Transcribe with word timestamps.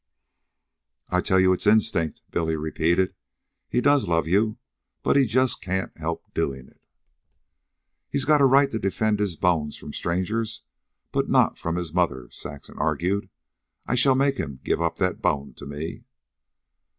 "I 1.11 1.21
tell 1.21 1.39
you 1.39 1.53
it's 1.53 1.67
instinct," 1.67 2.21
Billy 2.31 2.55
repeated. 2.55 3.13
"He 3.69 3.81
does 3.81 4.07
love 4.07 4.27
you, 4.27 4.57
but 5.03 5.15
he 5.15 5.27
just 5.27 5.61
can't 5.61 5.95
help 5.95 6.23
doin' 6.33 6.67
it." 6.69 6.81
"He's 8.09 8.25
got 8.25 8.41
a 8.41 8.45
right 8.47 8.71
to 8.71 8.79
defend 8.79 9.19
his 9.19 9.35
bones 9.35 9.77
from 9.77 9.93
strangers 9.93 10.63
but 11.11 11.29
not 11.29 11.59
from 11.59 11.75
his 11.75 11.93
mother," 11.93 12.29
Saxon 12.31 12.79
argued. 12.79 13.29
"I 13.85 13.93
shall 13.93 14.15
make 14.15 14.37
him 14.39 14.59
give 14.63 14.81
up 14.81 14.95
that 14.95 15.21
bone 15.21 15.53
to 15.57 15.67
me." 15.67 16.05